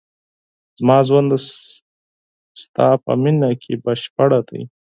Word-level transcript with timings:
زما 0.79 0.97
ژوند 1.07 1.27
د 1.31 1.33
ستا 2.61 2.87
په 3.03 3.11
مینه 3.21 3.49
کې 3.61 3.73
بشپړ 3.83 4.29
دی. 4.49 4.61